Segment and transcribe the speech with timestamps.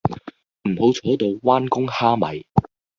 [0.67, 2.43] 唔好坐到攣弓蝦米